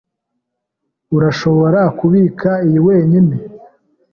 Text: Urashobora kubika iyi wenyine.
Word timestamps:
Urashobora 1.15 1.81
kubika 1.99 2.49
iyi 2.67 2.79
wenyine. 2.87 3.35